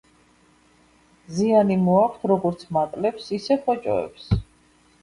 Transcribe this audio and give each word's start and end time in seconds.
ზიანი 1.35 1.77
მოაქვთ 1.83 2.27
როგორც 2.33 2.67
მატლებს, 2.79 3.31
ისე 3.39 3.61
ხოჭოებს. 3.69 4.31